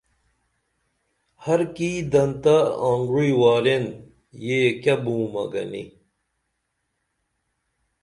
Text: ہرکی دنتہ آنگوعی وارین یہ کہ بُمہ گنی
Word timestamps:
ہرکی 1.43 1.91
دنتہ 2.11 2.57
آنگوعی 2.89 3.31
وارین 3.41 3.85
یہ 4.45 4.61
کہ 4.81 4.93
بُمہ 5.03 5.43
گنی 5.51 5.83